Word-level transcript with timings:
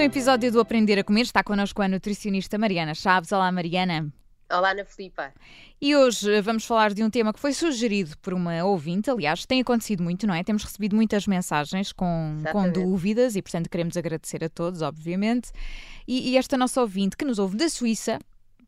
um 0.00 0.02
episódio 0.02 0.50
do 0.50 0.60
Aprender 0.60 0.98
a 0.98 1.04
Comer. 1.04 1.20
Está 1.20 1.44
connosco 1.44 1.82
a 1.82 1.86
nutricionista 1.86 2.56
Mariana 2.56 2.94
Chaves. 2.94 3.32
Olá, 3.32 3.52
Mariana. 3.52 4.10
Olá, 4.50 4.70
Ana 4.70 4.82
Filipa. 4.82 5.30
E 5.78 5.94
hoje 5.94 6.32
eh, 6.32 6.40
vamos 6.40 6.64
falar 6.64 6.94
de 6.94 7.04
um 7.04 7.10
tema 7.10 7.34
que 7.34 7.38
foi 7.38 7.52
sugerido 7.52 8.16
por 8.16 8.32
uma 8.32 8.64
ouvinte, 8.64 9.10
aliás, 9.10 9.44
tem 9.44 9.60
acontecido 9.60 10.02
muito, 10.02 10.26
não 10.26 10.32
é? 10.32 10.42
Temos 10.42 10.64
recebido 10.64 10.96
muitas 10.96 11.26
mensagens 11.26 11.92
com, 11.92 12.42
com 12.50 12.72
dúvidas 12.72 13.36
e, 13.36 13.42
portanto, 13.42 13.68
queremos 13.68 13.94
agradecer 13.94 14.42
a 14.42 14.48
todos, 14.48 14.80
obviamente. 14.80 15.50
E, 16.08 16.30
e, 16.30 16.38
esta 16.38 16.56
nossa 16.56 16.80
ouvinte, 16.80 17.14
que 17.14 17.24
nos 17.26 17.38
ouve 17.38 17.58
da 17.58 17.68
Suíça, 17.68 18.18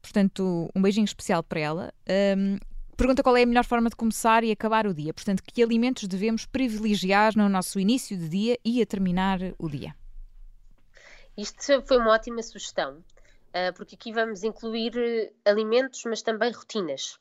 portanto, 0.03 0.69
um 0.77 0.83
beijinho 0.83 1.07
especial 1.07 1.43
para 1.43 1.61
ela, 1.61 1.95
um, 2.37 2.59
pergunta 2.95 3.23
qual 3.23 3.39
é 3.39 3.43
a 3.43 3.47
melhor 3.47 3.65
forma 3.65 3.89
de 3.89 3.97
começar 3.97 4.45
e 4.45 4.53
acabar 4.53 4.87
o 4.87 4.93
dia. 4.93 5.15
Portanto, 5.15 5.43
que 5.43 5.63
alimentos 5.63 6.07
devemos 6.07 6.45
privilegiar 6.45 7.33
no 7.35 7.49
nosso 7.49 7.81
início 7.81 8.19
de 8.19 8.29
dia 8.29 8.59
e 8.63 8.83
a 8.83 8.87
terminar 8.87 9.41
o 9.59 9.67
dia? 9.67 9.95
Isto 11.37 11.83
foi 11.87 11.97
uma 11.97 12.13
ótima 12.13 12.43
sugestão, 12.43 13.03
ah, 13.55 13.73
porque 13.75 13.95
aqui 13.95 14.13
vamos 14.13 14.45
incluir 14.45 14.93
eh, 14.97 15.33
alimentos, 15.51 16.03
mas 16.05 16.21
também 16.23 16.51
rotinas, 16.53 17.19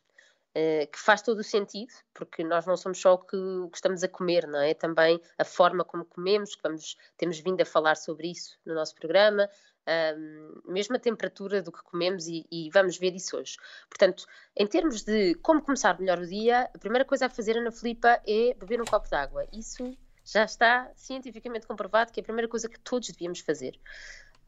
ah, 0.55 0.85
que 0.85 0.99
faz 0.99 1.21
todo 1.21 1.39
o 1.39 1.43
sentido, 1.43 1.93
porque 2.13 2.43
nós 2.43 2.65
não 2.65 2.75
somos 2.75 2.99
só 2.99 3.13
o 3.13 3.19
que, 3.19 3.37
estamos 3.73 4.03
a 4.03 4.09
comer, 4.09 4.47
não 4.47 4.59
é? 4.59 4.73
Também 4.73 5.21
a 5.37 5.45
forma 5.45 5.85
como 5.85 6.03
comemos, 6.03 6.55
que 6.55 6.61
vamos, 6.63 6.97
temos 7.17 7.39
vindo 7.39 7.61
a 7.61 7.65
falar 7.65 7.95
sobre 7.95 8.29
isso 8.29 8.57
no 8.65 8.73
nosso 8.73 8.95
programa, 8.95 9.49
mesmo 10.65 10.95
a 10.95 10.99
temperatura 10.99 11.61
do 11.61 11.71
que 11.71 11.83
comemos 11.83 12.27
e, 12.27 12.45
e, 12.51 12.69
vamos 12.69 12.97
ver 12.97 13.15
isso 13.15 13.35
hoje. 13.37 13.57
Portanto, 13.89 14.25
em 14.55 14.67
termos 14.67 15.03
de 15.03 15.35
como 15.35 15.61
começar 15.61 15.99
melhor 15.99 16.19
o 16.19 16.27
dia, 16.27 16.69
a 16.73 16.77
primeira 16.77 17.03
coisa 17.03 17.25
a 17.25 17.29
fazer, 17.29 17.57
Ana 17.57 17.71
Filipa, 17.71 18.21
é 18.27 18.53
beber 18.53 18.81
um 18.81 18.85
copo 18.85 19.09
de 19.09 19.15
água. 19.15 19.45
Isso 19.51 19.97
já 20.23 20.43
está 20.43 20.91
cientificamente 20.95 21.67
comprovado 21.67 22.11
que 22.11 22.19
é 22.19 22.21
a 22.21 22.23
primeira 22.23 22.47
coisa 22.47 22.69
que 22.69 22.79
todos 22.79 23.09
devíamos 23.09 23.39
fazer. 23.39 23.79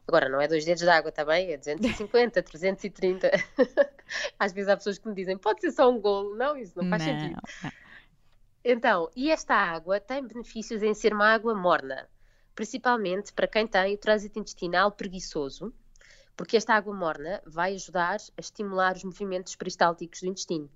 Agora, 0.06 0.28
não 0.28 0.40
é 0.40 0.46
dois 0.46 0.64
dedos 0.64 0.82
de 0.82 0.88
água, 0.88 1.08
está 1.08 1.24
bem? 1.24 1.52
É 1.52 1.56
250, 1.56 2.42
330. 2.42 3.30
Às 4.38 4.52
vezes 4.52 4.68
há 4.68 4.76
pessoas 4.76 4.98
que 4.98 5.08
me 5.08 5.14
dizem, 5.14 5.38
pode 5.38 5.60
ser 5.60 5.72
só 5.72 5.90
um 5.90 6.00
golo. 6.00 6.36
Não, 6.36 6.56
isso 6.56 6.72
não 6.76 6.88
faz 6.88 7.06
não, 7.06 7.20
sentido. 7.20 7.40
Então, 8.64 9.10
e 9.14 9.30
esta 9.30 9.54
água 9.54 10.00
tem 10.00 10.26
benefícios 10.26 10.82
em 10.82 10.94
ser 10.94 11.12
uma 11.12 11.28
água 11.32 11.54
morna, 11.54 12.08
principalmente 12.54 13.32
para 13.32 13.46
quem 13.46 13.66
tem 13.66 13.94
o 13.94 13.98
trânsito 13.98 14.38
intestinal 14.38 14.90
preguiçoso, 14.90 15.72
porque 16.36 16.56
esta 16.56 16.74
água 16.74 16.94
morna 16.94 17.42
vai 17.46 17.74
ajudar 17.74 18.16
a 18.36 18.40
estimular 18.40 18.96
os 18.96 19.04
movimentos 19.04 19.54
peristálticos 19.54 20.20
do 20.20 20.28
intestino. 20.28 20.70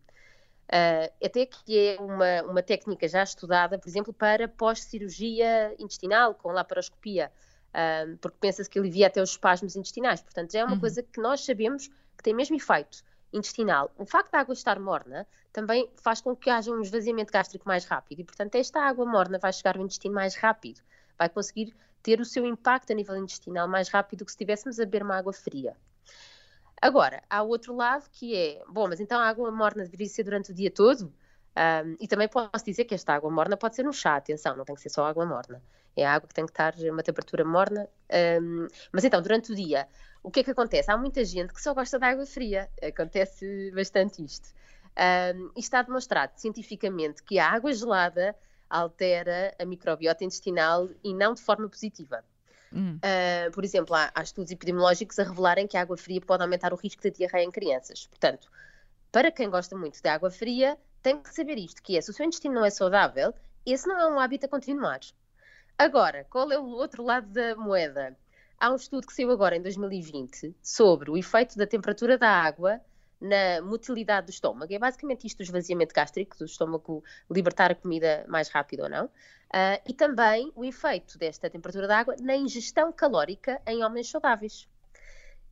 Uh, 0.69 1.25
até 1.25 1.47
que 1.47 1.79
é 1.79 2.01
uma, 2.01 2.43
uma 2.43 2.63
técnica 2.63 3.09
já 3.09 3.23
estudada, 3.23 3.79
por 3.79 3.89
exemplo, 3.89 4.13
para 4.13 4.47
pós-cirurgia 4.47 5.75
intestinal, 5.79 6.35
com 6.35 6.53
laparoscopia, 6.53 7.33
uh, 7.71 8.17
porque 8.19 8.37
pensa-se 8.39 8.69
que 8.69 8.79
alivia 8.79 9.07
até 9.07 9.23
os 9.23 9.31
espasmos 9.31 9.77
intestinais. 9.77 10.21
Portanto, 10.21 10.53
já 10.53 10.61
é 10.61 10.65
uma 10.65 10.75
uhum. 10.75 10.81
coisa 10.81 11.03
que 11.03 11.21
nós 11.21 11.43
sabemos 11.43 11.89
que 11.89 12.23
tem 12.23 12.35
mesmo 12.35 12.55
efeito 12.57 13.03
intestinal. 13.33 13.91
O 13.97 14.05
facto 14.05 14.31
da 14.31 14.41
água 14.41 14.53
estar 14.53 14.79
morna 14.79 15.27
também 15.53 15.91
faz 16.03 16.21
com 16.21 16.37
que 16.37 16.51
haja 16.51 16.71
um 16.71 16.83
esvaziamento 16.83 17.33
gástrico 17.33 17.67
mais 17.67 17.85
rápido 17.87 18.21
e, 18.21 18.25
portanto, 18.25 18.55
esta 18.55 18.81
água 18.81 19.07
morna 19.07 19.39
vai 19.39 19.53
chegar 19.53 19.77
ao 19.77 19.85
intestino 19.85 20.15
mais 20.15 20.35
rápido, 20.35 20.81
vai 21.19 21.29
conseguir 21.29 21.75
ter 22.03 22.21
o 22.21 22.25
seu 22.25 22.45
impacto 22.47 22.93
a 22.93 22.95
nível 22.95 23.17
intestinal 23.17 23.67
mais 23.67 23.89
rápido 23.89 24.21
do 24.21 24.25
que 24.25 24.33
se 24.33 24.37
estivéssemos 24.37 24.79
a 24.79 24.85
beber 24.85 25.03
uma 25.03 25.17
água 25.17 25.33
fria. 25.33 25.77
Agora, 26.81 27.23
há 27.29 27.43
outro 27.43 27.75
lado 27.75 28.09
que 28.11 28.37
é, 28.37 28.63
bom, 28.69 28.89
mas 28.89 29.01
então 29.01 29.19
a 29.19 29.27
água 29.27 29.51
morna 29.51 29.85
deveria 29.85 30.07
ser 30.07 30.23
durante 30.23 30.53
o 30.53 30.55
dia 30.55 30.71
todo? 30.71 31.13
Um, 31.59 31.97
e 31.99 32.07
também 32.07 32.29
posso 32.29 32.65
dizer 32.65 32.85
que 32.85 32.95
esta 32.95 33.15
água 33.15 33.31
morna 33.31 33.57
pode 33.57 33.75
ser 33.75 33.83
no 33.83 33.93
chá, 33.93 34.17
atenção, 34.17 34.57
não 34.57 34.65
tem 34.65 34.77
que 34.77 34.83
ser 34.83 34.91
só 34.91 35.05
água 35.07 35.27
morna. 35.27 35.61
É 35.97 36.07
água 36.07 36.29
que 36.29 36.35
tem 36.35 36.47
que 36.47 36.53
estar 36.53 36.73
a 36.73 36.93
uma 36.93 37.03
temperatura 37.03 37.45
morna. 37.45 37.89
Um, 38.41 38.69
mas 38.93 39.03
então, 39.03 39.21
durante 39.21 39.51
o 39.51 39.57
dia, 39.57 39.89
o 40.23 40.31
que 40.31 40.41
é 40.41 40.45
que 40.45 40.53
acontece? 40.53 40.89
Há 40.91 40.97
muita 40.97 41.25
gente 41.25 41.53
que 41.53 41.61
só 41.61 41.75
gosta 41.75 41.99
de 41.99 42.05
água 42.05 42.25
fria. 42.25 42.71
Acontece 42.81 43.73
bastante 43.75 44.25
isto. 44.25 44.55
Um, 44.97 45.51
e 45.57 45.61
está 45.61 45.83
demonstrado 45.83 46.33
cientificamente 46.37 47.25
que 47.25 47.41
a 47.41 47.51
água 47.51 47.73
gelada 47.73 48.37
altera 48.71 49.55
a 49.59 49.65
microbiota 49.65 50.25
intestinal 50.25 50.89
e 51.03 51.13
não 51.13 51.35
de 51.35 51.43
forma 51.43 51.69
positiva. 51.69 52.25
Uh, 52.73 53.51
por 53.53 53.65
exemplo, 53.65 53.95
há, 53.95 54.11
há, 54.15 54.23
estudos 54.23 54.53
epidemiológicos 54.53 55.19
a 55.19 55.25
revelarem 55.25 55.67
que 55.67 55.77
a 55.77 55.81
água 55.81 55.97
fria 55.97 56.21
pode 56.21 56.43
aumentar 56.43 56.73
o 56.73 56.77
risco 56.77 57.03
de 57.03 57.11
diarreia 57.11 57.45
em 57.45 57.51
crianças. 57.51 58.07
Portanto, 58.07 58.51
para 59.11 59.33
quem 59.33 59.49
gosta 59.49 59.77
muito 59.77 60.03
de 60.03 60.09
água 60.09 60.31
fria, 60.31 60.79
tem 61.03 61.21
que 61.21 61.35
saber 61.35 61.59
isto, 61.59 61.83
que 61.83 61.97
é, 61.97 62.01
se 62.01 62.11
o 62.11 62.13
seu 62.13 62.27
intestino 62.27 62.55
não 62.55 62.65
é 62.65 62.71
saudável, 62.71 63.33
esse 63.65 63.87
não 63.89 63.99
é 63.99 64.07
um 64.07 64.19
hábito 64.19 64.47
a 64.47 64.49
continuar. 64.49 65.01
Agora, 65.79 66.27
qual 66.29 66.51
é 66.51 66.59
o 66.59 66.67
outro 66.67 67.03
lado 67.03 67.29
da 67.29 67.55
moeda? 67.57 68.17
Há 68.59 68.71
um 68.71 68.77
estudo 68.77 69.07
que 69.07 69.13
saiu 69.13 69.31
agora 69.31 69.57
em 69.57 69.63
2020 69.63 70.55
sobre 70.61 71.11
o 71.11 71.17
efeito 71.17 71.57
da 71.57 71.67
temperatura 71.67 72.19
da 72.19 72.29
água 72.29 72.81
na 73.21 73.61
motilidade 73.63 74.27
do 74.27 74.31
estômago. 74.31 74.73
É 74.73 74.79
basicamente 74.79 75.27
isto 75.27 75.41
o 75.41 75.43
esvaziamento 75.43 75.95
gástrico, 75.95 76.39
do 76.39 76.45
estômago 76.45 77.03
libertar 77.31 77.71
a 77.71 77.75
comida 77.75 78.25
mais 78.29 78.49
rápido 78.49 78.85
ou 78.85 78.89
não. 78.89 79.07
Uh, 79.07 79.81
e 79.87 79.95
também 79.95 80.53
o 80.55 80.65
efeito 80.65 81.19
desta 81.19 81.49
temperatura 81.49 81.89
da 81.89 81.99
água 81.99 82.15
na 82.21 82.37
ingestão 82.37 82.93
calórica 82.93 83.61
em 83.67 83.83
homens 83.83 84.11
saudáveis. 84.11 84.69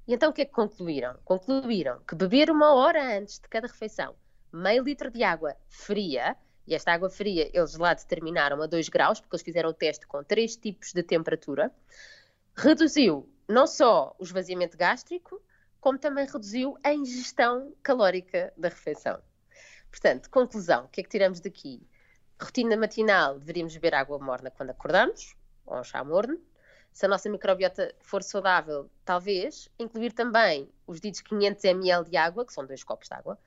E 0.07 0.15
então 0.15 0.31
o 0.31 0.33
que 0.33 0.43
é 0.43 0.45
que 0.45 0.53
concluíram? 0.53 1.17
Concluíram 1.25 2.01
que 2.07 2.15
beber 2.15 2.51
uma 2.51 2.75
hora 2.75 3.19
antes 3.19 3.41
de 3.41 3.49
cada 3.49 3.67
refeição 3.67 4.15
meio 4.53 4.83
litro 4.83 5.11
de 5.11 5.23
água 5.23 5.57
fria, 5.69 6.37
e 6.67 6.75
esta 6.75 6.93
água 6.93 7.11
fria 7.11 7.51
eles 7.53 7.77
lá 7.77 7.95
determinaram 7.95 8.61
a 8.63 8.67
2 8.67 8.89
graus, 8.89 9.21
porque 9.21 9.37
eles 9.37 9.45
fizeram 9.45 9.71
o 9.71 9.75
teste 9.75 10.07
com 10.07 10.23
três 10.25 10.57
tipos 10.57 10.93
de 10.93 11.03
temperatura, 11.03 11.73
reduziu 12.57 13.29
não 13.49 13.67
só 13.67 14.17
o 14.19 14.25
esvaziamento 14.25 14.77
gástrico, 14.77 15.41
como 15.87 16.01
também 16.01 16.27
reduziu 16.27 16.77
a 16.83 16.93
ingestão 16.93 17.73
calórica 17.81 18.53
da 18.57 18.69
refeição. 18.69 19.23
Portanto, 19.89 20.29
conclusão, 20.31 20.87
o 20.87 20.89
que 20.89 21.01
é 21.01 21.05
que 21.05 21.09
tiramos 21.09 21.39
daqui? 21.39 21.81
Rotina 22.43 22.77
matinal, 22.77 23.39
deveríamos 23.39 23.73
beber 23.75 23.95
água 23.95 24.19
morna 24.19 24.51
quando 24.51 24.71
acordamos, 24.71 25.37
ou 25.65 25.79
um 25.79 25.85
chá 25.85 26.03
morno. 26.03 26.41
Se 26.93 27.07
a 27.07 27.09
nossa 27.09 27.31
microbiota 27.31 27.95
for 28.01 28.25
saudável, 28.25 28.91
talvez 29.05 29.71
incluir 29.79 30.11
também 30.13 30.69
os 30.89 31.01
ditos 31.01 31.21
500 31.21 31.63
ml 31.63 32.11
de 32.11 32.17
água, 32.17 32.45
que 32.45 32.53
são 32.53 32.67
dois 32.67 32.83
copos 32.83 33.07
de 33.07 33.15
água, 33.15 33.39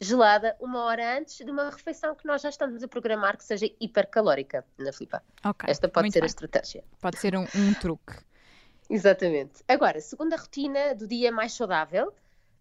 gelada 0.00 0.56
uma 0.58 0.82
hora 0.86 1.18
antes 1.18 1.36
de 1.36 1.48
uma 1.48 1.70
refeição 1.70 2.16
que 2.16 2.26
nós 2.26 2.42
já 2.42 2.48
estamos 2.48 2.82
a 2.82 2.88
programar 2.88 3.36
que 3.36 3.44
seja 3.44 3.70
hipercalórica, 3.80 4.66
na 4.76 4.92
Filipa. 4.92 5.22
Okay, 5.44 5.70
Esta 5.70 5.88
pode 5.88 6.10
ser 6.10 6.18
bem. 6.18 6.24
a 6.24 6.26
estratégia. 6.26 6.84
Pode 7.00 7.16
ser 7.20 7.36
um, 7.36 7.46
um 7.54 7.74
truque. 7.74 8.26
Exatamente. 8.88 9.64
Agora, 9.66 10.00
segunda 10.00 10.36
rotina 10.36 10.94
do 10.94 11.06
dia 11.06 11.32
mais 11.32 11.52
saudável 11.52 12.12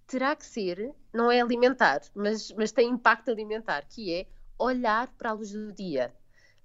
terá 0.07 0.35
que 0.35 0.45
ser, 0.45 0.93
não 1.13 1.31
é 1.31 1.41
alimentar, 1.41 2.01
mas, 2.13 2.51
mas 2.51 2.71
tem 2.71 2.89
impacto 2.89 3.29
alimentar, 3.29 3.85
que 3.87 4.13
é 4.13 4.27
olhar 4.57 5.07
para 5.17 5.31
a 5.31 5.33
luz 5.33 5.51
do 5.51 5.71
dia. 5.71 6.13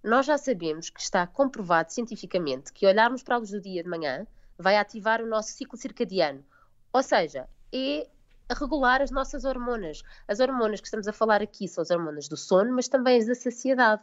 Nós 0.03 0.27
já 0.27 0.39
sabemos 0.39 0.89
que 0.89 1.01
está 1.01 1.27
comprovado 1.27 1.93
cientificamente 1.93 2.73
que 2.73 2.87
olharmos 2.87 3.23
para 3.23 3.35
a 3.35 3.39
luz 3.39 3.51
do 3.51 3.61
dia 3.61 3.83
de 3.83 3.89
manhã 3.89 4.27
vai 4.59 4.77
ativar 4.77 5.23
o 5.23 5.27
nosso 5.27 5.51
ciclo 5.51 5.77
circadiano. 5.77 6.45
Ou 6.93 7.03
seja, 7.03 7.49
é 7.73 8.09
regular 8.51 9.01
as 9.03 9.11
nossas 9.11 9.45
hormonas. 9.45 10.03
As 10.27 10.41
hormonas 10.41 10.81
que 10.81 10.87
estamos 10.87 11.07
a 11.07 11.13
falar 11.13 11.43
aqui 11.43 11.69
são 11.69 11.83
as 11.83 11.91
hormonas 11.91 12.29
do 12.29 12.37
sono, 12.37 12.73
mas 12.75 12.89
também 12.89 13.19
as 13.19 13.27
da 13.27 13.35
saciedade. 13.35 14.03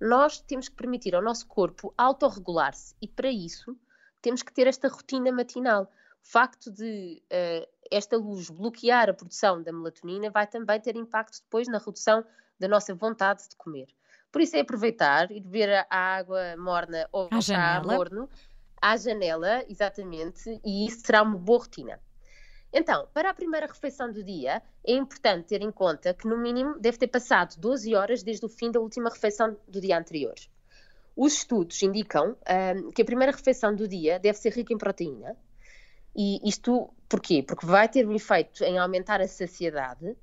Nós 0.00 0.40
temos 0.40 0.68
que 0.68 0.76
permitir 0.76 1.14
ao 1.14 1.22
nosso 1.22 1.46
corpo 1.46 1.92
autorregular-se 1.96 2.94
e, 3.00 3.08
para 3.08 3.30
isso, 3.30 3.76
temos 4.20 4.42
que 4.42 4.52
ter 4.52 4.66
esta 4.66 4.88
rotina 4.88 5.32
matinal. 5.32 5.84
O 5.84 6.30
facto 6.30 6.70
de 6.70 7.22
uh, 7.32 7.68
esta 7.90 8.16
luz 8.16 8.50
bloquear 8.50 9.08
a 9.08 9.14
produção 9.14 9.62
da 9.62 9.72
melatonina 9.72 10.30
vai 10.30 10.46
também 10.46 10.80
ter 10.80 10.96
impacto 10.96 11.40
depois 11.42 11.68
na 11.68 11.78
redução 11.78 12.24
da 12.58 12.68
nossa 12.68 12.94
vontade 12.94 13.48
de 13.48 13.56
comer. 13.56 13.88
Por 14.30 14.42
isso 14.42 14.56
é 14.56 14.60
aproveitar 14.60 15.30
e 15.30 15.40
beber 15.40 15.86
a 15.88 16.16
água 16.16 16.56
morna 16.56 17.08
ou 17.12 17.28
à 17.30 17.40
chá 17.40 17.82
morno 17.82 18.28
à 18.80 18.96
janela, 18.96 19.64
exatamente, 19.68 20.60
e 20.64 20.86
isso 20.86 21.00
será 21.04 21.22
uma 21.22 21.36
boa 21.36 21.60
rotina. 21.60 22.00
Então, 22.72 23.08
para 23.14 23.30
a 23.30 23.34
primeira 23.34 23.66
refeição 23.66 24.12
do 24.12 24.22
dia, 24.22 24.62
é 24.86 24.92
importante 24.92 25.48
ter 25.48 25.62
em 25.62 25.72
conta 25.72 26.12
que, 26.12 26.28
no 26.28 26.36
mínimo, 26.36 26.78
deve 26.78 26.98
ter 26.98 27.08
passado 27.08 27.56
12 27.58 27.94
horas 27.94 28.22
desde 28.22 28.44
o 28.44 28.48
fim 28.48 28.70
da 28.70 28.78
última 28.78 29.08
refeição 29.08 29.56
do 29.66 29.80
dia 29.80 29.98
anterior. 29.98 30.34
Os 31.18 31.32
estudos 31.32 31.82
indicam 31.82 32.36
um, 32.76 32.92
que 32.92 33.02
a 33.02 33.04
primeira 33.04 33.32
refeição 33.32 33.74
do 33.74 33.88
dia 33.88 34.20
deve 34.20 34.38
ser 34.38 34.52
rica 34.52 34.72
em 34.72 34.78
proteína. 34.78 35.36
E 36.14 36.38
isto 36.48 36.94
porquê? 37.08 37.42
Porque 37.42 37.66
vai 37.66 37.88
ter 37.88 38.06
um 38.06 38.14
efeito 38.14 38.62
em 38.62 38.78
aumentar 38.78 39.20
a 39.20 39.26
saciedade, 39.26 40.16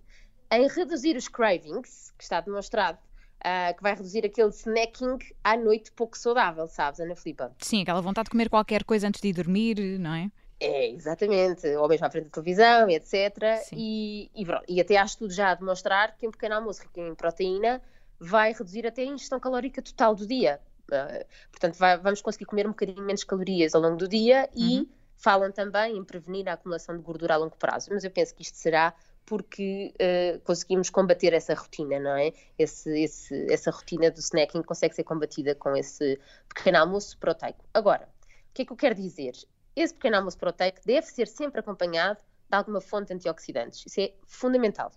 em 0.49 0.67
reduzir 0.69 1.17
os 1.17 1.27
cravings, 1.27 2.13
que 2.17 2.23
está 2.23 2.39
demonstrado 2.39 2.97
Uh, 3.45 3.77
que 3.77 3.83
vai 3.83 3.93
reduzir 3.93 4.25
aquele 4.25 4.49
snacking 4.49 5.19
à 5.43 5.55
noite 5.55 5.91
pouco 5.91 6.17
saudável, 6.17 6.67
sabes, 6.67 6.99
Ana 6.99 7.15
Filipa? 7.15 7.53
Sim, 7.59 7.83
aquela 7.83 8.01
vontade 8.01 8.25
de 8.25 8.31
comer 8.31 8.49
qualquer 8.49 8.83
coisa 8.83 9.07
antes 9.07 9.21
de 9.21 9.27
ir 9.27 9.33
dormir, 9.33 9.99
não 9.99 10.15
é? 10.15 10.31
É, 10.59 10.89
exatamente, 10.89 11.67
ou 11.75 11.87
mesmo 11.87 12.07
à 12.07 12.09
frente 12.09 12.23
da 12.23 12.29
televisão, 12.31 12.89
etc. 12.89 13.61
E, 13.71 14.31
e, 14.33 14.47
e, 14.67 14.81
até 14.81 14.97
há 14.97 15.05
estudos 15.05 15.35
já 15.35 15.51
a 15.51 15.55
demonstrar 15.55 16.17
que 16.17 16.27
um 16.27 16.31
pequeno 16.31 16.55
almoço 16.55 16.81
rico 16.81 16.99
em 16.99 17.13
proteína 17.13 17.83
vai 18.19 18.51
reduzir 18.51 18.87
até 18.87 19.03
a 19.03 19.05
ingestão 19.05 19.39
calórica 19.39 19.79
total 19.79 20.15
do 20.15 20.25
dia. 20.25 20.59
Uh, 20.91 21.25
portanto, 21.51 21.75
vai, 21.77 21.97
vamos 21.97 22.21
conseguir 22.21 22.45
comer 22.45 22.67
um 22.67 22.71
bocadinho 22.71 23.01
menos 23.01 23.23
calorias 23.23 23.73
ao 23.73 23.81
longo 23.81 23.97
do 23.97 24.07
dia 24.07 24.49
e 24.55 24.79
uhum. 24.79 24.87
falam 25.17 25.51
também 25.51 25.97
em 25.97 26.03
prevenir 26.03 26.47
a 26.47 26.53
acumulação 26.53 26.95
de 26.95 27.01
gordura 27.01 27.33
a 27.33 27.37
longo 27.37 27.55
prazo, 27.57 27.89
mas 27.91 28.03
eu 28.03 28.11
penso 28.11 28.35
que 28.35 28.43
isto 28.43 28.57
será 28.57 28.93
porque 29.25 29.93
uh, 29.95 30.39
conseguimos 30.41 30.89
combater 30.89 31.33
essa 31.33 31.53
rotina, 31.55 31.99
não 31.99 32.15
é? 32.15 32.31
Esse, 32.59 32.89
esse, 32.99 33.51
essa 33.51 33.71
rotina 33.71 34.11
do 34.11 34.19
snacking 34.19 34.61
consegue 34.61 34.93
ser 34.93 35.03
combatida 35.03 35.55
com 35.55 35.75
esse 35.75 36.19
pequeno 36.47 36.77
almoço 36.77 37.17
proteico. 37.17 37.65
Agora, 37.73 38.07
o 38.49 38.53
que 38.53 38.61
é 38.61 38.65
que 38.65 38.71
eu 38.71 38.77
quero 38.77 38.95
dizer? 38.95 39.33
Esse 39.75 39.93
pequeno 39.93 40.17
almoço 40.17 40.37
proteico 40.37 40.79
deve 40.85 41.07
ser 41.07 41.27
sempre 41.27 41.59
acompanhado 41.59 42.19
de 42.19 42.55
alguma 42.55 42.79
fonte 42.79 43.07
de 43.07 43.15
antioxidantes. 43.15 43.83
Isso 43.85 43.99
é 43.99 44.13
fundamental. 44.27 44.91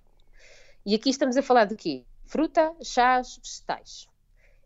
E 0.84 0.94
aqui 0.94 1.10
estamos 1.10 1.36
a 1.36 1.42
falar 1.42 1.64
de 1.64 1.74
quê? 1.74 2.04
Fruta, 2.26 2.74
chás, 2.82 3.40
vegetais. 3.42 4.06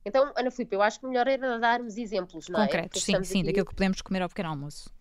Então, 0.04 0.32
Ana 0.36 0.50
Filipe, 0.50 0.74
eu 0.74 0.82
acho 0.82 1.00
que 1.00 1.06
melhor 1.06 1.28
era 1.28 1.58
darmos 1.58 1.96
exemplos, 1.96 2.48
não 2.48 2.60
Concretos, 2.60 3.02
é? 3.02 3.12
Concretos, 3.12 3.28
sim, 3.28 3.32
sim, 3.32 3.38
aqui... 3.38 3.46
daquilo 3.46 3.66
que 3.66 3.74
podemos 3.74 4.02
comer 4.02 4.22
ao 4.22 4.28
pequeno 4.28 4.48
almoço. 4.48 4.92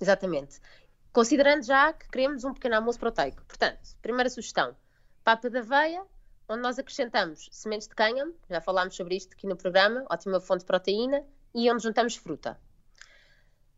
Exatamente. 0.00 0.60
Considerando 1.12 1.62
já 1.64 1.92
que 1.92 2.08
queremos 2.08 2.42
um 2.44 2.54
pequeno 2.54 2.76
almoço 2.76 2.98
proteico. 2.98 3.44
Portanto, 3.46 3.80
primeira 4.00 4.30
sugestão, 4.30 4.74
papa 5.22 5.50
de 5.50 5.58
aveia, 5.58 6.02
onde 6.48 6.62
nós 6.62 6.78
acrescentamos 6.78 7.48
sementes 7.52 7.86
de 7.86 7.94
cânhamo, 7.94 8.34
já 8.48 8.60
falámos 8.60 8.96
sobre 8.96 9.16
isto 9.16 9.32
aqui 9.34 9.46
no 9.46 9.56
programa, 9.56 10.04
ótima 10.10 10.40
fonte 10.40 10.60
de 10.60 10.66
proteína, 10.66 11.24
e 11.54 11.70
onde 11.70 11.82
juntamos 11.82 12.16
fruta. 12.16 12.58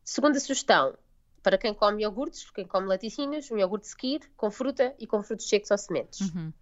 Segunda 0.05 0.39
sugestão, 0.39 0.97
para 1.43 1.59
quem 1.59 1.75
come 1.75 2.03
iogurtes, 2.03 2.51
quem 2.51 2.67
come 2.67 2.87
laticínios, 2.87 3.51
um 3.51 3.59
iogurte 3.59 3.87
skir 3.89 4.21
com 4.37 4.51
fruta 4.51 4.95
e 4.99 5.07
com 5.07 5.23
frutos 5.23 5.49
secos 5.49 5.71
ou 5.71 5.79
sementes. 5.79 6.21
Uhum. 6.21 6.53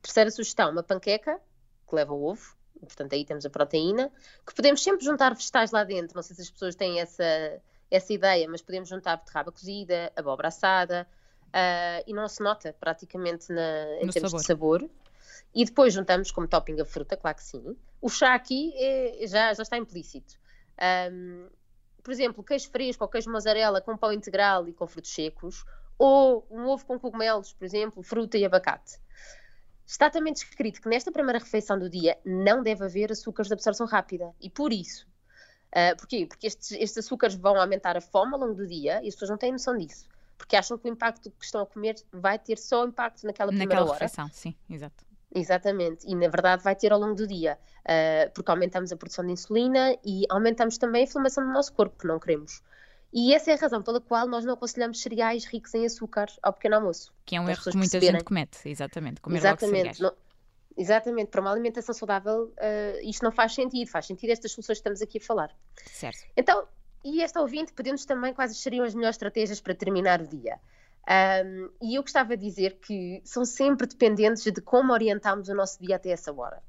Terceira 0.00 0.30
sugestão, 0.30 0.70
uma 0.70 0.82
panqueca 0.82 1.40
que 1.88 1.94
leva 1.94 2.14
ovo, 2.14 2.56
portanto 2.86 3.12
aí 3.12 3.24
temos 3.24 3.44
a 3.44 3.50
proteína, 3.50 4.10
que 4.46 4.54
podemos 4.54 4.82
sempre 4.82 5.04
juntar 5.04 5.34
vegetais 5.34 5.70
lá 5.70 5.84
dentro, 5.84 6.16
não 6.16 6.22
sei 6.22 6.36
se 6.36 6.42
as 6.42 6.50
pessoas 6.50 6.74
têm 6.74 7.00
essa, 7.00 7.60
essa 7.90 8.12
ideia, 8.12 8.48
mas 8.48 8.62
podemos 8.62 8.88
juntar 8.88 9.16
beterraba 9.16 9.52
cozida, 9.52 10.12
abóbora 10.16 10.48
assada, 10.48 11.06
uh, 11.48 12.04
e 12.06 12.12
não 12.12 12.28
se 12.28 12.42
nota 12.42 12.74
praticamente 12.78 13.52
na, 13.52 13.96
em 14.00 14.06
no 14.06 14.12
termos 14.12 14.30
sabor. 14.30 14.40
de 14.40 14.46
sabor. 14.46 14.90
E 15.54 15.64
depois 15.64 15.94
juntamos 15.94 16.30
como 16.30 16.46
topping 16.46 16.80
a 16.80 16.84
fruta, 16.84 17.16
claro 17.16 17.36
que 17.36 17.42
sim. 17.42 17.76
O 18.00 18.08
chá 18.08 18.34
aqui 18.34 18.72
é, 18.76 19.26
já, 19.26 19.52
já 19.54 19.62
está 19.62 19.76
implícito. 19.76 20.34
Um, 21.10 21.48
por 22.02 22.12
exemplo, 22.12 22.44
queijo 22.44 22.70
fresco 22.70 23.04
ou 23.04 23.10
queijo 23.10 23.30
mozzarella 23.30 23.80
com 23.80 23.96
pão 23.96 24.12
integral 24.12 24.68
e 24.68 24.72
com 24.72 24.86
frutos 24.86 25.12
secos, 25.12 25.64
ou 25.98 26.46
um 26.50 26.66
ovo 26.66 26.86
com 26.86 26.98
cogumelos, 26.98 27.52
por 27.52 27.64
exemplo, 27.64 28.02
fruta 28.02 28.38
e 28.38 28.44
abacate. 28.44 28.98
Está 29.88 30.10
também 30.10 30.34
descrito 30.34 30.82
que 30.82 30.88
nesta 30.88 31.10
primeira 31.10 31.38
refeição 31.38 31.78
do 31.78 31.88
dia 31.88 32.18
não 32.22 32.62
deve 32.62 32.84
haver 32.84 33.10
açúcares 33.10 33.48
de 33.48 33.54
absorção 33.54 33.86
rápida. 33.86 34.34
E 34.38 34.50
por 34.50 34.70
isso, 34.70 35.08
uh, 35.68 35.96
porquê? 35.96 36.26
Porque 36.26 36.46
estes, 36.46 36.72
estes 36.72 36.98
açúcares 36.98 37.34
vão 37.34 37.58
aumentar 37.58 37.96
a 37.96 38.00
fome 38.02 38.34
ao 38.34 38.40
longo 38.40 38.54
do 38.54 38.66
dia 38.66 39.00
e 39.02 39.08
as 39.08 39.14
pessoas 39.14 39.30
não 39.30 39.38
têm 39.38 39.50
noção 39.50 39.74
disso. 39.78 40.06
Porque 40.36 40.56
acham 40.56 40.76
que 40.76 40.86
o 40.86 40.92
impacto 40.92 41.30
que 41.30 41.42
estão 41.42 41.62
a 41.62 41.66
comer 41.66 41.96
vai 42.12 42.38
ter 42.38 42.58
só 42.58 42.86
impacto 42.86 43.24
naquela 43.24 43.48
primeira 43.48 43.76
naquela 43.76 43.90
hora. 43.90 44.04
refeição, 44.04 44.28
sim, 44.30 44.54
exato. 44.68 45.06
Exatamente, 45.34 46.06
e 46.06 46.14
na 46.14 46.28
verdade 46.28 46.62
vai 46.62 46.76
ter 46.76 46.92
ao 46.92 47.00
longo 47.00 47.14
do 47.14 47.26
dia, 47.26 47.58
uh, 47.80 48.30
porque 48.34 48.50
aumentamos 48.50 48.92
a 48.92 48.96
produção 48.96 49.24
de 49.24 49.32
insulina 49.32 49.96
e 50.04 50.24
aumentamos 50.28 50.76
também 50.76 51.00
a 51.00 51.04
inflamação 51.04 51.46
do 51.46 51.52
nosso 51.52 51.72
corpo, 51.72 51.98
que 51.98 52.06
não 52.06 52.18
queremos. 52.18 52.62
E 53.12 53.34
essa 53.34 53.50
é 53.50 53.54
a 53.54 53.56
razão 53.56 53.82
pela 53.82 54.00
qual 54.00 54.28
nós 54.28 54.44
não 54.44 54.54
aconselhamos 54.54 55.00
cereais 55.00 55.44
ricos 55.44 55.74
em 55.74 55.86
açúcar 55.86 56.26
ao 56.42 56.52
pequeno 56.52 56.76
almoço. 56.76 57.12
Que 57.24 57.36
é 57.36 57.40
um 57.40 57.48
erro 57.48 57.62
que 57.62 57.76
muita 57.76 57.92
perceberem. 57.92 58.16
gente 58.16 58.24
comete, 58.24 58.68
exatamente. 58.68 59.20
Comer 59.20 59.38
exatamente. 59.38 60.02
Não, 60.02 60.12
exatamente, 60.76 61.30
para 61.30 61.40
uma 61.40 61.50
alimentação 61.50 61.94
saudável, 61.94 62.44
uh, 62.44 63.00
isto 63.02 63.24
não 63.24 63.32
faz 63.32 63.54
sentido. 63.54 63.88
Faz 63.88 64.06
sentido 64.06 64.30
estas 64.30 64.52
soluções 64.52 64.76
que 64.76 64.80
estamos 64.80 65.00
aqui 65.00 65.18
a 65.18 65.20
falar. 65.20 65.56
Certo. 65.86 66.18
Então, 66.36 66.68
e 67.04 67.22
esta 67.22 67.40
ouvinte 67.40 67.72
pediu-nos 67.72 68.04
também 68.04 68.34
quais 68.34 68.56
seriam 68.58 68.84
as 68.84 68.94
melhores 68.94 69.14
estratégias 69.14 69.60
para 69.60 69.74
terminar 69.74 70.20
o 70.20 70.26
dia. 70.26 70.58
Um, 71.08 71.70
e 71.80 71.94
eu 71.94 72.02
gostava 72.02 72.36
de 72.36 72.44
dizer 72.44 72.78
que 72.80 73.22
são 73.24 73.42
sempre 73.44 73.86
dependentes 73.86 74.42
de 74.42 74.60
como 74.60 74.92
orientamos 74.92 75.48
o 75.48 75.54
nosso 75.54 75.80
dia 75.80 75.96
até 75.96 76.10
essa 76.10 76.30
hora. 76.32 76.62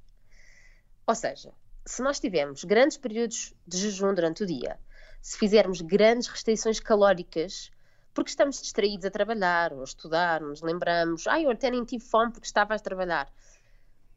Ou 1.06 1.14
seja, 1.16 1.52
se 1.86 2.02
nós 2.02 2.20
tivermos 2.20 2.64
grandes 2.64 2.96
períodos 2.96 3.54
de 3.68 3.78
jejum 3.78 4.14
durante 4.14 4.44
o 4.44 4.46
dia, 4.46 4.80
se 5.22 5.38
fizermos 5.38 5.82
grandes 5.82 6.28
restrições 6.28 6.80
calóricas, 6.80 7.72
porque 8.14 8.30
estamos 8.30 8.62
distraídos 8.62 9.06
a 9.06 9.12
trabalhar 9.12 9.74
ou 9.74 9.82
a 9.82 9.84
estudar, 9.84 10.42
nos 10.42 10.62
lembramos, 10.62 11.28
ai, 11.28 11.46
eu 11.46 11.52
até 11.52 11.70
nem 11.70 11.84
tive 11.84 12.04
fome 12.04 12.32
porque 12.32 12.48
estava 12.48 12.74
a 12.74 12.80
trabalhar. 12.80 13.32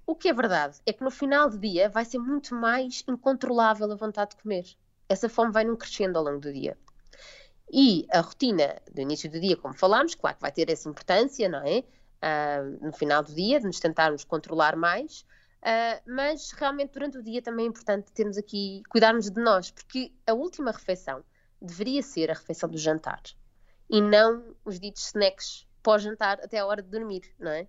O 0.06 0.14
que 0.14 0.28
é 0.28 0.32
verdade 0.32 0.81
é 0.84 0.93
que 0.93 1.04
no 1.04 1.10
final 1.10 1.49
do 1.49 1.58
dia 1.58 1.88
vai 1.88 2.04
ser 2.04 2.19
muito 2.19 2.54
mais 2.54 3.04
incontrolável 3.08 3.90
a 3.90 3.96
vontade 3.96 4.31
de 4.31 4.43
comer. 4.43 4.64
Essa 5.08 5.28
fome 5.28 5.52
vai 5.52 5.64
num 5.64 5.76
crescendo 5.76 6.19
ao 6.19 6.25
longo 6.25 6.40
do 6.40 6.52
dia. 6.52 6.76
E 7.72 8.06
a 8.12 8.20
rotina 8.20 8.76
do 8.93 9.00
início 9.00 9.31
do 9.31 9.40
dia, 9.40 9.56
como 9.56 9.75
falámos, 9.75 10.14
claro 10.14 10.37
que 10.37 10.43
vai 10.43 10.52
ter 10.52 10.69
essa 10.70 10.88
importância, 10.88 11.48
não 11.48 11.60
é? 11.60 11.84
Uh, 12.22 12.87
no 12.87 12.93
final 12.93 13.22
do 13.22 13.34
dia, 13.34 13.58
de 13.58 13.66
nos 13.66 13.81
tentarmos 13.81 14.25
controlar 14.25 14.76
mais, 14.76 15.25
uh, 15.62 16.03
mas 16.06 16.53
realmente 16.53 16.93
durante 16.93 17.19
o 17.19 17.23
dia 17.23 17.43
também 17.43 17.67
é 17.67 17.69
importante 17.69 18.12
termos 18.12 18.37
aqui, 18.37 18.82
cuidarmos 18.88 19.31
de 19.31 19.41
nós, 19.41 19.70
porque 19.70 20.12
a 20.26 20.32
última 20.32 20.70
refeição 20.70 21.25
deveria 21.61 22.03
ser 22.03 22.31
a 22.31 22.35
refeição 22.35 22.69
do 22.69 22.79
jantar 22.79 23.23
e 23.88 24.00
não 24.00 24.56
os 24.64 24.81
ditos 24.81 25.06
snacks 25.06 25.67
pós-jantar 25.82 26.41
até 26.43 26.59
a 26.59 26.67
hora 26.67 26.82
de 26.82 26.88
dormir, 26.88 27.23
não 27.38 27.50
é? 27.50 27.67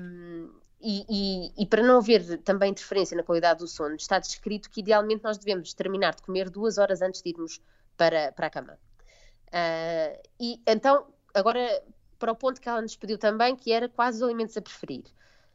Um, 0.00 0.50
e, 0.80 1.04
e, 1.08 1.62
e, 1.62 1.66
para 1.66 1.82
não 1.82 1.98
haver 1.98 2.38
também 2.42 2.70
interferência 2.70 3.16
na 3.16 3.22
qualidade 3.22 3.60
do 3.60 3.66
sono, 3.66 3.96
está 3.96 4.18
descrito 4.18 4.70
que 4.70 4.80
idealmente 4.80 5.24
nós 5.24 5.38
devemos 5.38 5.74
terminar 5.74 6.14
de 6.14 6.22
comer 6.22 6.48
duas 6.48 6.78
horas 6.78 7.02
antes 7.02 7.22
de 7.22 7.30
irmos 7.30 7.60
para, 7.96 8.30
para 8.32 8.46
a 8.46 8.50
cama. 8.50 8.78
Uh, 9.48 10.22
e 10.38 10.60
então, 10.66 11.06
agora 11.34 11.82
para 12.18 12.32
o 12.32 12.36
ponto 12.36 12.60
que 12.60 12.68
ela 12.68 12.80
nos 12.80 12.96
pediu 12.96 13.18
também, 13.18 13.56
que 13.56 13.72
era 13.72 13.88
quais 13.88 14.16
os 14.16 14.22
alimentos 14.22 14.56
a 14.56 14.62
preferir. 14.62 15.04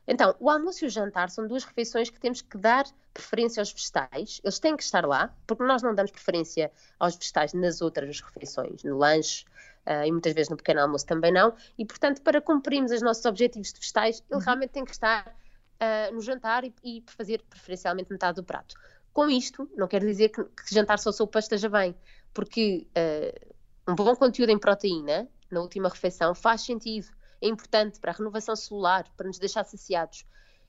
Então, 0.08 0.36
o 0.40 0.50
almoço 0.50 0.84
e 0.84 0.88
o 0.88 0.90
jantar 0.90 1.30
são 1.30 1.48
duas 1.48 1.64
refeições 1.64 2.10
que 2.10 2.20
temos 2.20 2.42
que 2.42 2.58
dar 2.58 2.86
preferência 3.14 3.62
aos 3.62 3.72
vegetais. 3.72 4.42
Eles 4.44 4.60
têm 4.60 4.76
que 4.76 4.84
estar 4.84 5.06
lá, 5.06 5.34
porque 5.46 5.64
nós 5.64 5.82
não 5.82 5.94
damos 5.94 6.12
preferência 6.12 6.72
aos 7.00 7.16
vegetais 7.16 7.54
nas 7.54 7.82
outras 7.82 8.20
refeições, 8.20 8.84
no 8.84 8.98
lanche 8.98 9.46
uh, 9.86 10.06
e 10.06 10.12
muitas 10.12 10.34
vezes 10.34 10.50
no 10.50 10.58
pequeno 10.58 10.82
almoço 10.82 11.06
também 11.06 11.32
não. 11.32 11.54
E, 11.78 11.86
portanto, 11.86 12.22
para 12.22 12.42
cumprirmos 12.42 12.92
os 12.92 13.02
nossos 13.02 13.24
objetivos 13.26 13.72
de 13.72 13.80
vegetais, 13.80 14.24
ele 14.30 14.40
uhum. 14.40 14.46
realmente 14.46 14.72
tem 14.72 14.86
que 14.86 14.92
estar 14.92 15.28
uh, 15.28 16.14
no 16.14 16.22
jantar 16.22 16.64
e, 16.64 16.74
e 16.84 17.04
fazer 17.08 17.42
preferencialmente 17.50 18.12
metade 18.12 18.36
do 18.36 18.44
prato. 18.44 18.76
Com 19.14 19.30
isto, 19.30 19.70
não 19.76 19.88
quer 19.88 20.02
dizer 20.02 20.30
que, 20.30 20.44
que 20.44 20.74
jantar 20.74 20.98
só 20.98 21.12
sopa 21.12 21.40
esteja 21.40 21.70
bem, 21.70 21.96
porque 22.34 22.88
uh, 22.98 23.92
um 23.92 23.96
bom 23.96 24.16
conteúdo 24.16 24.50
em 24.50 24.58
proteína 24.58 25.28
na 25.50 25.60
última 25.60 25.90
refeição 25.90 26.34
faz 26.34 26.62
sentido, 26.62 27.08
é 27.42 27.48
importante 27.48 28.00
para 28.00 28.12
a 28.12 28.16
renovação 28.16 28.56
celular, 28.56 29.06
para 29.18 29.28
nos 29.28 29.40
deixar 29.40 29.64
saciados. 29.66 30.26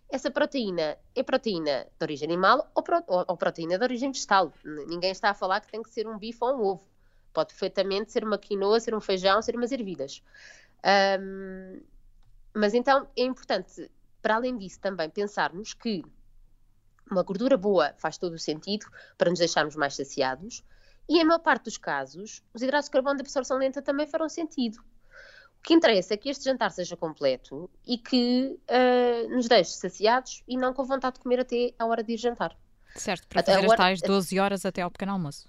Essa 0.08 0.30
proteína 0.30 0.98
é 1.14 1.22
proteína 1.22 1.86
de 1.98 2.04
origem 2.04 2.28
animal 2.28 2.70
ou, 2.74 2.82
pro, 2.82 3.02
ou, 3.06 3.24
ou 3.26 3.36
proteína 3.36 3.78
de 3.78 3.84
origem 3.84 4.12
vegetal. 4.12 4.52
Ninguém 4.64 5.10
está 5.10 5.30
a 5.30 5.34
falar 5.34 5.60
que 5.60 5.70
tem 5.70 5.82
que 5.82 5.90
ser 5.90 6.06
um 6.06 6.18
bife 6.18 6.38
ou 6.42 6.54
um 6.54 6.66
ovo. 6.66 6.88
Pode 7.32 7.48
perfeitamente 7.48 8.12
ser 8.12 8.24
uma 8.24 8.36
quinoa, 8.36 8.78
ser 8.78 8.94
um 8.94 9.00
feijão, 9.00 9.40
ser 9.40 9.56
umas 9.56 9.72
ervilhas. 9.72 10.22
Um, 11.18 11.80
mas 12.54 12.74
então 12.74 13.08
é 13.16 13.22
importante, 13.22 13.90
para 14.20 14.36
além 14.36 14.56
disso, 14.58 14.78
também 14.80 15.08
pensarmos 15.08 15.72
que 15.72 16.04
uma 17.10 17.22
gordura 17.22 17.56
boa 17.56 17.94
faz 17.96 18.18
todo 18.18 18.34
o 18.34 18.38
sentido 18.38 18.86
para 19.16 19.30
nos 19.30 19.38
deixarmos 19.38 19.76
mais 19.76 19.94
saciados, 19.94 20.62
e 21.08 21.18
em 21.18 21.24
maior 21.24 21.40
parte 21.40 21.64
dos 21.64 21.76
casos, 21.76 22.42
os 22.54 22.62
hidratos 22.62 22.86
de 22.86 22.92
carbono 22.92 23.16
de 23.16 23.22
absorção 23.22 23.58
lenta 23.58 23.82
também 23.82 24.06
farão 24.06 24.28
sentido. 24.28 24.82
O 25.62 25.64
que 25.64 25.74
interessa 25.74 26.14
é 26.14 26.16
que 26.16 26.28
este 26.28 26.42
jantar 26.42 26.72
seja 26.72 26.96
completo 26.96 27.70
e 27.86 27.96
que 27.96 28.58
uh, 28.68 29.28
nos 29.30 29.46
deixe 29.46 29.70
saciados 29.70 30.42
e 30.48 30.56
não 30.56 30.74
com 30.74 30.84
vontade 30.84 31.14
de 31.14 31.20
comer 31.20 31.38
até 31.38 31.72
à 31.78 31.86
hora 31.86 32.02
de 32.02 32.14
ir 32.14 32.16
jantar. 32.16 32.58
Certo, 32.96 33.28
para 33.28 33.38
até 33.38 33.54
fazer 33.54 33.66
hora... 33.68 33.74
as 33.74 33.78
tais 33.78 34.00
12 34.00 34.40
horas 34.40 34.66
até 34.66 34.82
ao 34.82 34.90
pequeno 34.90 35.12
almoço. 35.12 35.46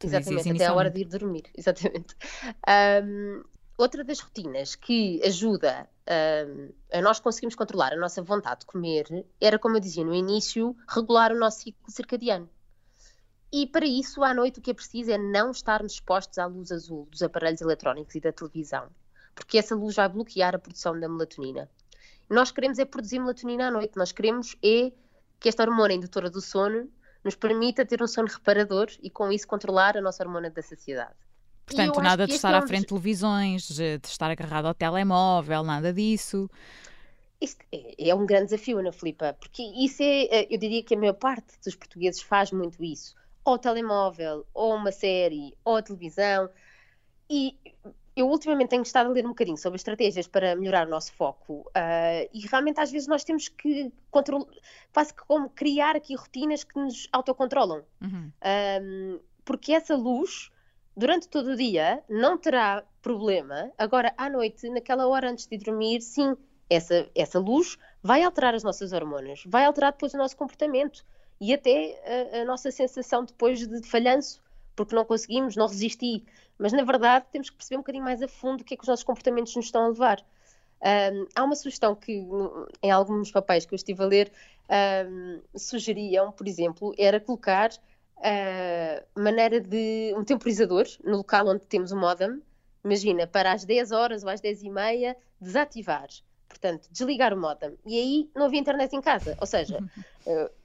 Exatamente, 0.00 0.52
até 0.52 0.66
à 0.66 0.72
hora 0.72 0.88
de 0.88 1.00
ir 1.00 1.06
dormir. 1.06 1.42
Exatamente. 1.58 2.14
Um, 3.04 3.42
outra 3.76 4.04
das 4.04 4.20
rotinas 4.20 4.76
que 4.76 5.20
ajuda 5.24 5.88
um, 6.46 6.72
a 6.92 7.02
nós 7.02 7.18
conseguirmos 7.18 7.56
controlar 7.56 7.92
a 7.92 7.96
nossa 7.96 8.22
vontade 8.22 8.60
de 8.60 8.66
comer 8.66 9.26
era, 9.40 9.58
como 9.58 9.76
eu 9.76 9.80
dizia 9.80 10.04
no 10.04 10.14
início, 10.14 10.76
regular 10.88 11.32
o 11.32 11.38
nosso 11.38 11.62
ciclo 11.62 11.90
circadiano. 11.90 12.48
E 13.52 13.66
para 13.66 13.86
isso, 13.86 14.22
à 14.22 14.32
noite, 14.32 14.60
o 14.60 14.62
que 14.62 14.70
é 14.70 14.74
preciso 14.74 15.10
é 15.10 15.18
não 15.18 15.50
estarmos 15.50 15.94
expostos 15.94 16.38
à 16.38 16.46
luz 16.46 16.70
azul 16.70 17.08
dos 17.10 17.22
aparelhos 17.22 17.60
eletrónicos 17.60 18.14
e 18.14 18.20
da 18.20 18.30
televisão, 18.30 18.88
porque 19.38 19.58
essa 19.58 19.74
luz 19.74 19.94
vai 19.96 20.08
bloquear 20.08 20.54
a 20.54 20.58
produção 20.58 20.98
da 20.98 21.08
melatonina. 21.08 21.70
Nós 22.28 22.50
queremos 22.50 22.78
é 22.78 22.84
produzir 22.84 23.18
melatonina 23.18 23.68
à 23.68 23.70
noite, 23.70 23.96
nós 23.96 24.12
queremos 24.12 24.56
é 24.62 24.92
que 25.40 25.48
esta 25.48 25.62
hormona 25.62 25.94
indutora 25.94 26.28
do 26.28 26.40
sono 26.40 26.88
nos 27.24 27.34
permita 27.34 27.86
ter 27.86 28.02
um 28.02 28.06
sono 28.06 28.28
reparador 28.28 28.88
e 29.02 29.08
com 29.08 29.30
isso 29.30 29.46
controlar 29.46 29.96
a 29.96 30.00
nossa 30.00 30.22
hormona 30.22 30.50
da 30.50 30.62
saciedade. 30.62 31.14
Portanto, 31.64 32.00
nada 32.00 32.26
de 32.26 32.34
estar 32.34 32.52
é 32.52 32.56
um... 32.56 32.58
à 32.58 32.66
frente 32.66 32.82
de 32.82 32.86
televisões, 32.88 33.68
de 33.68 34.00
estar 34.04 34.30
agarrado 34.30 34.66
ao 34.66 34.74
telemóvel, 34.74 35.62
nada 35.62 35.92
disso. 35.92 36.50
Isto 37.40 37.64
é, 37.70 38.08
é 38.08 38.14
um 38.14 38.26
grande 38.26 38.46
desafio, 38.46 38.78
Ana 38.78 38.90
Filipa, 38.90 39.36
porque 39.38 39.62
isso 39.62 40.02
é, 40.02 40.24
eh, 40.24 40.48
eu 40.50 40.58
diria 40.58 40.82
que 40.82 40.94
a 40.94 40.98
maior 40.98 41.14
parte 41.14 41.58
dos 41.64 41.76
portugueses 41.76 42.20
faz 42.20 42.50
muito 42.50 42.82
isso 42.82 43.14
ou 43.48 43.54
o 43.54 43.58
telemóvel, 43.58 44.46
ou 44.52 44.74
uma 44.74 44.92
série, 44.92 45.56
ou 45.64 45.76
a 45.76 45.82
televisão. 45.82 46.50
E 47.30 47.56
eu 48.18 48.28
ultimamente 48.28 48.70
tenho 48.70 48.82
estado 48.82 49.10
a 49.10 49.12
ler 49.12 49.24
um 49.24 49.28
bocadinho 49.28 49.56
sobre 49.56 49.76
estratégias 49.76 50.26
para 50.26 50.56
melhorar 50.56 50.88
o 50.88 50.90
nosso 50.90 51.12
foco 51.12 51.60
uh, 51.68 52.28
e 52.34 52.40
realmente 52.50 52.80
às 52.80 52.90
vezes 52.90 53.06
nós 53.06 53.22
temos 53.22 53.48
que 53.48 53.92
controlar, 54.10 54.46
quase 54.92 55.14
que 55.14 55.24
como 55.24 55.48
criar 55.48 55.94
aqui 55.94 56.16
rotinas 56.16 56.64
que 56.64 56.76
nos 56.76 57.08
autocontrolam. 57.12 57.84
Uhum. 58.00 58.32
Um, 58.82 59.20
porque 59.44 59.72
essa 59.72 59.94
luz, 59.94 60.50
durante 60.96 61.28
todo 61.28 61.52
o 61.52 61.56
dia, 61.56 62.02
não 62.08 62.36
terá 62.36 62.84
problema. 63.00 63.70
Agora, 63.78 64.12
à 64.16 64.28
noite, 64.28 64.68
naquela 64.68 65.06
hora 65.06 65.30
antes 65.30 65.46
de 65.46 65.56
dormir, 65.56 66.00
sim, 66.00 66.36
essa, 66.68 67.08
essa 67.14 67.38
luz 67.38 67.78
vai 68.02 68.24
alterar 68.24 68.52
as 68.52 68.64
nossas 68.64 68.92
hormonas, 68.92 69.44
vai 69.46 69.64
alterar 69.64 69.92
depois 69.92 70.12
o 70.12 70.18
nosso 70.18 70.36
comportamento 70.36 71.04
e 71.40 71.54
até 71.54 72.32
a, 72.34 72.42
a 72.42 72.44
nossa 72.44 72.70
sensação 72.72 73.24
depois 73.24 73.64
de 73.64 73.82
falhanço, 73.86 74.42
porque 74.78 74.94
não 74.94 75.04
conseguimos, 75.04 75.56
não 75.56 75.66
resisti. 75.66 76.24
Mas 76.56 76.72
na 76.72 76.84
verdade 76.84 77.26
temos 77.32 77.50
que 77.50 77.56
perceber 77.56 77.76
um 77.76 77.80
bocadinho 77.80 78.04
mais 78.04 78.22
a 78.22 78.28
fundo 78.28 78.60
o 78.60 78.64
que 78.64 78.74
é 78.74 78.76
que 78.76 78.84
os 78.84 78.88
nossos 78.88 79.04
comportamentos 79.04 79.54
nos 79.56 79.64
estão 79.64 79.86
a 79.86 79.88
levar. 79.88 80.24
Um, 80.80 81.26
há 81.34 81.42
uma 81.42 81.56
sugestão 81.56 81.96
que 81.96 82.24
em 82.80 82.90
alguns 82.92 83.32
papéis 83.32 83.66
que 83.66 83.74
eu 83.74 83.76
estive 83.76 84.00
a 84.00 84.06
ler 84.06 84.32
um, 85.08 85.40
sugeriam, 85.56 86.30
por 86.30 86.46
exemplo, 86.46 86.94
era 86.96 87.18
colocar 87.18 87.70
a 88.20 89.20
maneira 89.20 89.60
de 89.60 90.14
um 90.16 90.22
temporizador 90.24 90.86
no 91.04 91.18
local 91.18 91.48
onde 91.48 91.66
temos 91.66 91.90
o 91.90 91.96
modem, 91.96 92.40
imagina, 92.84 93.26
para 93.26 93.52
às 93.52 93.64
10 93.64 93.90
horas 93.90 94.22
ou 94.22 94.30
às 94.30 94.40
10 94.40 94.62
e 94.62 94.70
meia 94.70 95.16
desativar 95.40 96.08
portanto, 96.48 96.88
desligar 96.90 97.32
o 97.32 97.36
modem. 97.36 97.78
E 97.86 97.98
aí 97.98 98.30
não 98.34 98.46
havia 98.46 98.58
internet 98.58 98.94
em 98.94 99.00
casa. 99.00 99.36
Ou 99.40 99.46
seja, 99.46 99.78
uh, 100.26 100.50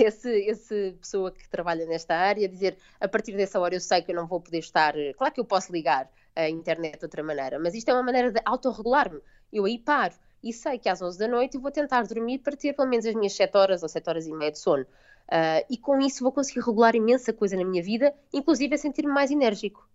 esse, 0.00 0.30
esse 0.46 0.96
pessoa 1.00 1.30
que 1.30 1.48
trabalha 1.48 1.86
nesta 1.86 2.14
área 2.14 2.48
dizer 2.48 2.76
a 3.00 3.08
partir 3.08 3.36
dessa 3.36 3.58
hora 3.60 3.74
eu 3.74 3.80
sei 3.80 4.02
que 4.02 4.12
eu 4.12 4.16
não 4.16 4.26
vou 4.26 4.40
poder 4.40 4.58
estar. 4.58 4.94
Claro 5.16 5.34
que 5.34 5.40
eu 5.40 5.44
posso 5.44 5.72
ligar 5.72 6.10
a 6.34 6.48
internet 6.48 6.98
de 6.98 7.04
outra 7.04 7.22
maneira, 7.22 7.58
mas 7.58 7.74
isto 7.74 7.90
é 7.90 7.94
uma 7.94 8.02
maneira 8.02 8.30
de 8.30 8.40
autorregular-me. 8.44 9.20
Eu 9.52 9.64
aí 9.64 9.78
paro 9.78 10.14
e 10.42 10.52
sei 10.52 10.78
que 10.78 10.88
às 10.88 11.00
11 11.00 11.18
da 11.18 11.28
noite 11.28 11.56
eu 11.56 11.60
vou 11.60 11.70
tentar 11.70 12.02
dormir 12.02 12.38
para 12.38 12.56
ter 12.56 12.72
pelo 12.72 12.88
menos 12.88 13.06
as 13.06 13.14
minhas 13.14 13.34
7 13.34 13.56
horas 13.56 13.82
ou 13.82 13.88
7 13.88 14.08
horas 14.08 14.26
e 14.26 14.32
meia 14.32 14.50
de 14.50 14.58
sono. 14.58 14.82
Uh, 14.82 15.64
e 15.70 15.78
com 15.78 16.00
isso 16.00 16.22
vou 16.22 16.32
conseguir 16.32 16.60
regular 16.60 16.94
imensa 16.96 17.32
coisa 17.32 17.56
na 17.56 17.64
minha 17.64 17.82
vida, 17.82 18.14
inclusive 18.32 18.74
a 18.74 18.78
sentir-me 18.78 19.12
mais 19.12 19.30
enérgico. 19.30 19.88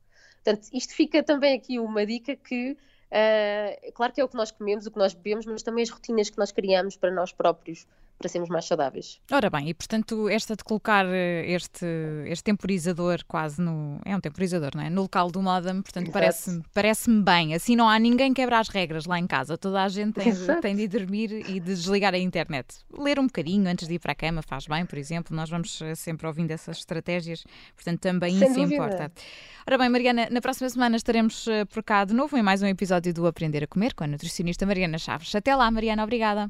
Portanto, 0.44 0.70
isto 0.74 0.94
fica 0.94 1.22
também 1.22 1.56
aqui 1.56 1.80
uma 1.80 2.06
dica 2.06 2.36
que 2.36 2.78
Uh, 3.08 3.92
claro 3.94 4.12
que 4.12 4.20
é 4.20 4.24
o 4.24 4.28
que 4.28 4.36
nós 4.36 4.52
comemos, 4.52 4.86
o 4.86 4.92
que 4.92 4.98
nós 4.98 5.14
bebemos, 5.14 5.46
mas 5.46 5.64
também 5.64 5.82
as 5.82 5.90
rotinas 5.90 6.30
que 6.30 6.38
nós 6.38 6.52
criamos 6.52 6.98
para 6.98 7.10
nós 7.10 7.32
próprios 7.32 7.88
para 8.18 8.30
sermos 8.30 8.50
mais 8.50 8.66
saudáveis. 8.66 9.20
Ora 9.32 9.50
bem, 9.50 9.70
e 9.70 9.74
portanto, 9.74 10.28
esta 10.28 10.56
de 10.56 10.64
colocar 10.64 11.06
eh, 11.06 11.46
este, 11.52 11.86
este 12.26 12.44
temporizador 12.44 13.20
quase 13.28 13.62
no. 13.62 14.00
É 14.04 14.16
um 14.16 14.20
temporizador, 14.20 14.72
não 14.76 14.84
é? 14.84 14.90
No 14.90 15.04
local 15.04 15.30
do 15.30 15.42
modem, 15.42 15.82
portanto, 15.82 16.12
parece-me 16.12 16.64
parece 16.74 17.10
bem. 17.22 17.54
Assim 17.54 17.76
não 17.76 17.88
há 17.88 18.00
ninguém 18.00 18.34
quebra 18.34 18.60
as 18.60 18.70
regras 18.70 19.06
lá 19.06 19.20
em 19.20 19.28
casa. 19.28 19.58
Toda 19.58 19.84
a 19.84 19.88
gente 19.88 20.14
tem, 20.14 20.34
tem 20.62 20.76
de 20.76 20.84
ir 20.84 20.88
dormir 20.88 21.32
e 21.32 21.60
de 21.60 21.76
desligar 21.76 22.14
a 22.14 22.18
internet. 22.18 22.80
Ler 22.98 23.20
um 23.20 23.28
bocadinho 23.28 23.68
antes 23.70 23.88
de 23.88 23.94
ir 23.96 24.00
para 24.00 24.12
a 24.14 24.16
cama 24.16 24.42
faz 24.42 24.66
bem, 24.68 24.86
por 24.86 24.98
exemplo. 24.98 25.36
Nós 25.36 25.50
vamos 25.50 25.82
eh, 25.82 25.96
sempre 25.96 26.26
ouvindo 26.28 26.52
essas 26.52 26.78
estratégias, 26.78 27.44
portanto, 27.76 28.00
também 28.00 28.38
Sem 28.38 28.48
isso 28.50 28.60
dúvida. 28.60 28.76
importa. 28.76 29.12
Ora 29.68 29.78
bem, 29.78 29.90
Mariana, 29.90 30.28
na 30.32 30.42
próxima 30.42 30.70
semana 30.70 30.96
estaremos 30.96 31.48
eh, 31.48 31.66
por 31.66 31.84
cá 31.84 32.04
de 32.06 32.14
novo 32.14 32.38
em 32.38 32.42
mais 32.42 32.62
um 32.62 32.68
episódio 32.68 33.14
do 33.14 33.28
Aprender 33.28 33.64
a 33.64 33.68
Comer 33.68 33.94
com 33.94 34.04
a 34.04 34.08
nutricionista 34.08 34.66
Mariana 34.66 34.98
Chaves. 34.98 35.36
Até 35.36 35.56
lá, 35.56 35.70
Mariana, 35.70 36.04
obrigada. 36.04 36.50